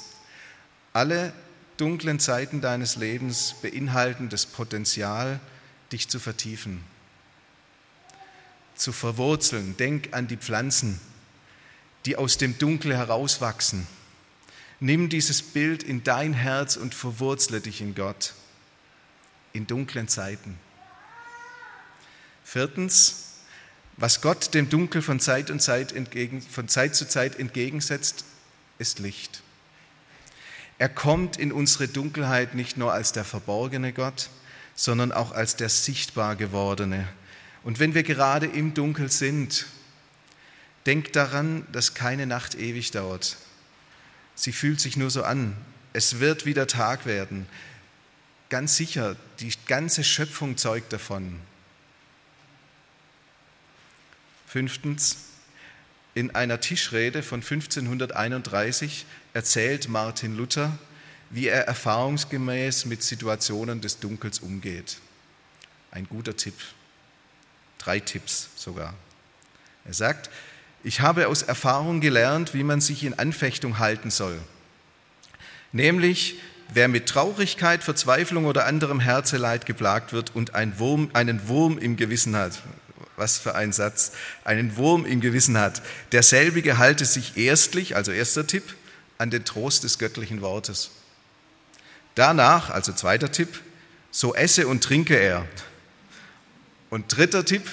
alle 0.94 1.34
dunklen 1.78 2.20
Zeiten 2.20 2.62
deines 2.62 2.98
Lebens 2.98 3.56
beinhalten 3.64 4.30
das 4.30 4.46
Potenzial, 4.46 5.40
dich 5.92 6.08
zu 6.08 6.20
vertiefen, 6.20 6.84
zu 8.76 8.92
verwurzeln. 8.92 9.76
Denk 9.78 10.14
an 10.14 10.28
die 10.28 10.38
Pflanzen, 10.38 11.02
die 12.06 12.16
aus 12.16 12.38
dem 12.38 12.60
Dunkel 12.60 12.96
herauswachsen. 12.96 13.88
Nimm 14.80 15.10
dieses 15.10 15.42
Bild 15.42 15.82
in 15.82 16.04
dein 16.04 16.34
Herz 16.34 16.76
und 16.76 16.94
verwurzle 16.94 17.60
dich 17.60 17.82
in 17.82 17.96
Gott 17.96 18.36
in 19.52 19.66
dunklen 19.66 20.08
Zeiten. 20.08 20.60
Viertens, 22.44 23.27
was 23.98 24.22
Gott 24.22 24.54
dem 24.54 24.70
Dunkel 24.70 25.02
von 25.02 25.20
Zeit, 25.20 25.50
und 25.50 25.60
Zeit, 25.60 25.92
entgegen, 25.92 26.42
von 26.42 26.68
Zeit 26.68 26.96
zu 26.96 27.08
Zeit 27.08 27.38
entgegensetzt, 27.38 28.24
ist 28.78 29.00
Licht. 29.00 29.42
Er 30.78 30.90
kommt 30.90 31.38
in 31.38 31.52
unsere 31.52 31.88
Dunkelheit 31.88 32.54
nicht 32.54 32.78
nur 32.78 32.94
als 32.94 33.12
der 33.12 33.26
verborgene 33.26 33.94
Gott, 33.94 34.30
sondern 34.76 35.12
auch 35.12 35.32
als 35.32 35.56
der 35.56 35.70
sichtbar 35.70 36.36
gewordene. 36.36 37.08
Und 37.64 37.80
wenn 37.80 37.96
wir 37.96 38.04
gerade 38.04 38.46
im 38.46 38.76
Dunkel 38.76 39.12
sind, 39.12 39.66
denkt 40.86 41.16
daran, 41.16 41.66
dass 41.72 41.96
keine 41.96 42.28
Nacht 42.28 42.54
ewig 42.54 42.92
dauert. 42.92 43.38
Sie 44.36 44.52
fühlt 44.52 44.80
sich 44.80 44.96
nur 44.96 45.10
so 45.10 45.24
an. 45.24 45.58
Es 45.94 46.20
wird 46.20 46.46
wieder 46.46 46.68
Tag 46.68 47.08
werden. 47.08 47.48
Ganz 48.50 48.78
sicher, 48.78 49.16
die 49.40 49.52
ganze 49.66 50.04
Schöpfung 50.04 50.58
zeugt 50.58 50.94
davon. 50.94 51.40
Fünftens, 54.48 55.18
in 56.16 56.34
einer 56.34 56.62
Tischrede 56.62 57.22
von 57.22 57.42
1531 57.42 59.06
erzählt 59.34 59.90
Martin 59.90 60.36
Luther, 60.36 60.80
wie 61.30 61.48
er 61.48 61.68
erfahrungsgemäß 61.68 62.86
mit 62.86 63.04
Situationen 63.04 63.82
des 63.82 64.00
Dunkels 64.00 64.40
umgeht. 64.40 64.98
Ein 65.92 66.08
guter 66.08 66.36
Tipp. 66.36 66.56
Drei 67.78 68.00
Tipps 68.00 68.50
sogar. 68.56 68.94
Er 69.86 69.94
sagt, 69.94 70.30
ich 70.84 71.02
habe 71.02 71.28
aus 71.28 71.44
Erfahrung 71.44 72.00
gelernt, 72.00 72.54
wie 72.54 72.64
man 72.64 72.80
sich 72.80 73.04
in 73.04 73.20
Anfechtung 73.20 73.80
halten 73.80 74.10
soll. 74.10 74.40
Nämlich 75.74 76.40
wer 76.74 76.88
mit 76.88 77.08
Traurigkeit, 77.08 77.84
Verzweiflung 77.84 78.46
oder 78.46 78.66
anderem 78.66 79.02
Herzeleid 79.02 79.66
geplagt 79.66 80.14
wird 80.14 80.34
und 80.34 80.56
ein 80.56 80.80
Wurm, 80.80 81.10
einen 81.12 81.50
Wurm 81.50 81.78
im 81.78 81.98
Gewissen 81.98 82.36
hat, 82.36 82.64
was 83.17 83.38
für 83.38 83.56
ein 83.56 83.73
Satz, 83.73 84.13
einen 84.45 84.77
Wurm 84.77 85.06
im 85.06 85.19
Gewissen 85.19 85.58
hat, 85.58 85.82
derselbige 86.12 86.77
halte 86.77 87.03
sich 87.03 87.36
erstlich, 87.36 87.95
also 87.95 88.12
erster 88.12 88.47
Tipp, 88.47 88.75
an 89.17 89.32
den 89.32 89.43
Trost 89.43 89.84
des 89.84 89.97
göttlichen 89.97 90.41
Wortes. 90.41 90.91
Danach, 92.15 92.69
also 92.69 92.93
zweiter 92.93 93.32
Tipp, 93.32 93.62
so 94.12 94.34
esse 94.34 94.67
und 94.67 94.84
trinke 94.84 95.15
er. 95.15 95.45
Und 96.89 97.15
dritter 97.15 97.43
Tipp, 97.43 97.67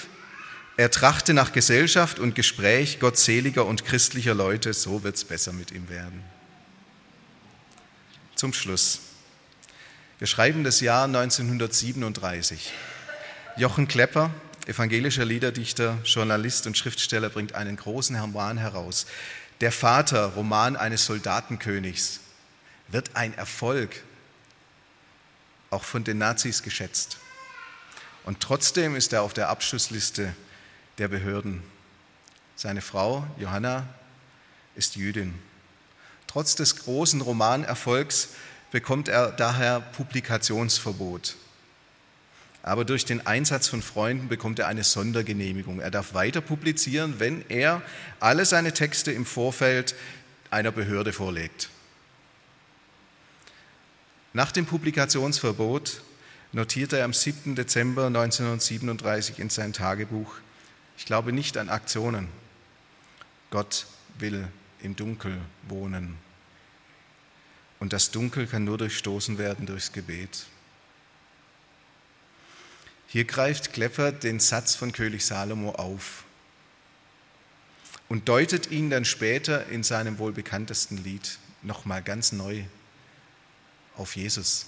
er 0.77 0.91
trachte 0.91 1.33
nach 1.33 1.53
Gesellschaft 1.53 2.19
und 2.19 2.35
Gespräch 2.35 2.99
gottseliger 2.99 3.65
und 3.65 3.85
christlicher 3.85 4.33
Leute, 4.33 4.73
so 4.73 5.03
wird 5.03 5.15
es 5.15 5.23
besser 5.23 5.53
mit 5.53 5.71
ihm 5.71 5.89
werden. 5.89 6.23
Zum 8.35 8.51
Schluss. 8.51 8.99
Wir 10.19 10.27
schreiben 10.27 10.63
das 10.63 10.81
Jahr 10.81 11.05
1937. 11.05 12.73
Jochen 13.57 13.87
Klepper, 13.87 14.31
evangelischer 14.65 15.25
Liederdichter, 15.25 15.97
Journalist 16.03 16.67
und 16.67 16.77
Schriftsteller, 16.77 17.29
bringt 17.29 17.53
einen 17.53 17.75
großen 17.75 18.15
Roman 18.15 18.57
heraus. 18.57 19.05
Der 19.61 19.71
Vater, 19.71 20.25
Roman 20.27 20.75
eines 20.75 21.05
Soldatenkönigs, 21.05 22.19
wird 22.87 23.15
ein 23.15 23.33
Erfolg, 23.33 24.03
auch 25.69 25.83
von 25.83 26.03
den 26.03 26.17
Nazis 26.17 26.63
geschätzt. 26.63 27.17
Und 28.23 28.39
trotzdem 28.39 28.95
ist 28.95 29.13
er 29.13 29.21
auf 29.21 29.33
der 29.33 29.49
Abschussliste 29.49 30.35
der 30.97 31.07
Behörden. 31.07 31.61
Seine 32.55 32.81
Frau, 32.81 33.25
Johanna, 33.37 33.87
ist 34.75 34.95
Jüdin. 34.95 35.33
Trotz 36.27 36.55
des 36.55 36.77
großen 36.77 37.21
Romanerfolgs 37.21 38.29
bekommt 38.71 39.07
er 39.07 39.31
daher 39.31 39.79
Publikationsverbot. 39.79 41.35
Aber 42.65 42.83
durch 42.83 43.05
den 43.05 43.27
Einsatz 43.27 43.67
von 43.67 43.83
Freunden 43.83 44.27
bekommt 44.27 44.57
er 44.57 44.67
eine 44.67 44.83
Sondergenehmigung. 44.83 45.79
Er 45.79 45.91
darf 45.91 46.15
weiter 46.15 46.41
publizieren, 46.41 47.19
wenn 47.19 47.45
er 47.47 47.83
alle 48.19 48.43
seine 48.43 48.73
Texte 48.73 49.11
im 49.11 49.23
Vorfeld 49.23 49.93
einer 50.49 50.71
Behörde 50.71 51.13
vorlegt. 51.13 51.69
Nach 54.33 54.51
dem 54.51 54.65
Publikationsverbot 54.65 56.01
notierte 56.53 56.97
er 56.97 57.05
am 57.05 57.13
7. 57.13 57.53
Dezember 57.53 58.07
1937 58.07 59.37
in 59.37 59.51
sein 59.51 59.71
Tagebuch, 59.71 60.33
ich 60.97 61.05
glaube 61.05 61.33
nicht 61.33 61.57
an 61.57 61.69
Aktionen. 61.69 62.29
Gott 63.51 63.85
will 64.17 64.47
im 64.81 64.95
Dunkel 64.95 65.37
wohnen. 65.67 66.17
Und 67.79 67.93
das 67.93 68.09
Dunkel 68.09 68.47
kann 68.47 68.63
nur 68.63 68.79
durchstoßen 68.79 69.37
werden 69.37 69.67
durchs 69.67 69.91
Gebet. 69.91 70.47
Hier 73.15 73.23
greift 73.23 73.71
Klepper 73.71 74.11
den 74.11 74.41
Satz 74.41 74.75
von 74.75 74.91
König 74.91 75.25
Salomo 75.25 75.71
auf 75.71 76.25
und 78.09 78.27
deutet 78.27 78.71
ihn 78.71 78.89
dann 78.89 79.05
später 79.05 79.67
in 79.67 79.83
seinem 79.83 80.19
wohl 80.19 80.33
bekanntesten 80.33 80.97
Lied 80.97 81.37
nochmal 81.61 82.03
ganz 82.03 82.33
neu 82.33 82.65
auf 83.95 84.17
Jesus. 84.17 84.65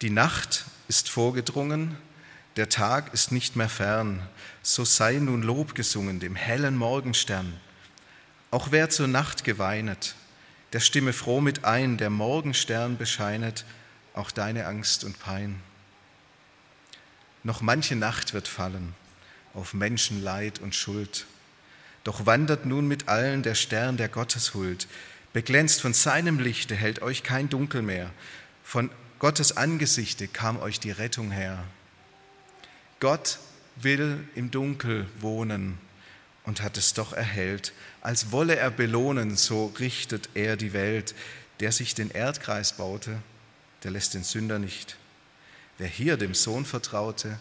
Die 0.00 0.08
Nacht 0.08 0.64
ist 0.88 1.10
vorgedrungen, 1.10 1.98
der 2.56 2.70
Tag 2.70 3.12
ist 3.12 3.30
nicht 3.30 3.54
mehr 3.54 3.68
fern, 3.68 4.26
so 4.62 4.86
sei 4.86 5.16
nun 5.18 5.42
Lob 5.42 5.74
gesungen 5.74 6.18
dem 6.18 6.34
hellen 6.34 6.78
Morgenstern. 6.78 7.60
Auch 8.50 8.68
wer 8.70 8.88
zur 8.88 9.06
Nacht 9.06 9.44
geweinet, 9.44 10.14
der 10.72 10.80
stimme 10.80 11.12
froh 11.12 11.42
mit 11.42 11.66
ein, 11.66 11.98
der 11.98 12.08
Morgenstern 12.08 12.96
bescheinet 12.96 13.66
auch 14.18 14.30
deine 14.30 14.66
Angst 14.66 15.04
und 15.04 15.18
Pein. 15.18 15.60
Noch 17.44 17.62
manche 17.62 17.96
Nacht 17.96 18.34
wird 18.34 18.48
fallen 18.48 18.94
auf 19.54 19.74
Menschenleid 19.74 20.60
und 20.60 20.74
Schuld, 20.74 21.26
doch 22.04 22.26
wandert 22.26 22.66
nun 22.66 22.86
mit 22.86 23.08
allen 23.08 23.42
der 23.42 23.54
Stern 23.54 23.96
der 23.96 24.08
Gotteshuld, 24.08 24.86
beglänzt 25.32 25.80
von 25.80 25.94
seinem 25.94 26.38
Lichte 26.38 26.74
hält 26.74 27.02
euch 27.02 27.22
kein 27.22 27.48
Dunkel 27.48 27.82
mehr, 27.82 28.10
von 28.62 28.90
Gottes 29.18 29.56
Angesichte 29.56 30.28
kam 30.28 30.60
euch 30.60 30.78
die 30.78 30.92
Rettung 30.92 31.30
her. 31.30 31.64
Gott 33.00 33.38
will 33.76 34.28
im 34.34 34.50
Dunkel 34.50 35.06
wohnen 35.18 35.78
und 36.44 36.62
hat 36.62 36.76
es 36.76 36.94
doch 36.94 37.12
erhellt. 37.12 37.72
Als 38.00 38.30
wolle 38.30 38.56
er 38.56 38.70
belohnen, 38.70 39.36
so 39.36 39.66
richtet 39.78 40.28
er 40.34 40.56
die 40.56 40.72
Welt. 40.72 41.14
Der 41.60 41.72
sich 41.72 41.94
den 41.94 42.10
Erdkreis 42.10 42.74
baute, 42.74 43.20
der 43.84 43.90
lässt 43.90 44.14
den 44.14 44.24
Sünder 44.24 44.58
nicht. 44.58 44.96
Wer 45.78 45.88
hier 45.88 46.16
dem 46.16 46.34
Sohn 46.34 46.64
vertraute, 46.64 47.38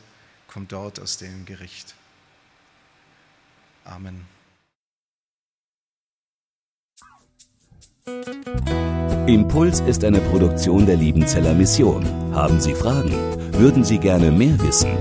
kommt 0.47 0.71
dort 0.71 0.99
aus 0.99 1.17
dem 1.17 1.45
Gericht. 1.45 1.95
Amen. 3.83 4.25
Impuls 9.27 9.81
ist 9.81 10.03
eine 10.05 10.21
Produktion 10.21 10.85
der 10.85 10.95
Liebenzeller 10.95 11.53
Mission. 11.53 12.05
Haben 12.33 12.61
Sie 12.61 12.73
Fragen? 12.73 13.11
Würden 13.53 13.83
Sie 13.83 13.97
gerne 13.97 14.31
mehr 14.31 14.57
wissen? 14.61 14.95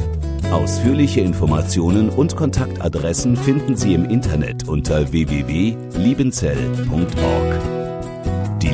Ausführliche 0.50 1.20
Informationen 1.20 2.08
und 2.08 2.34
Kontaktadressen 2.36 3.36
finden 3.36 3.76
Sie 3.76 3.94
im 3.94 4.06
Internet 4.06 4.66
unter 4.68 5.12
www.liebenzell.org. 5.12 7.75